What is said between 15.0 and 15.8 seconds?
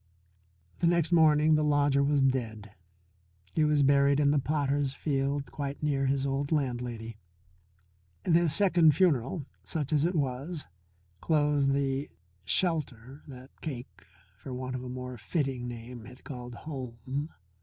fitting